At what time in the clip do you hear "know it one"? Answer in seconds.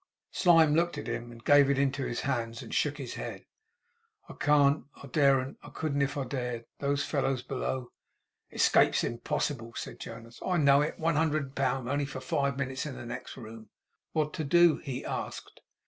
10.57-11.17